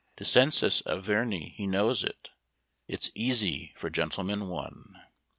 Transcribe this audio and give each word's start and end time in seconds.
Descensus 0.17 0.81
Averni 0.87 1.53
he 1.53 1.67
knows 1.67 2.03
it; 2.03 2.31
It's 2.87 3.11
easy 3.13 3.71
for 3.77 3.91
"Gentleman, 3.91 4.47
One". 4.47 4.99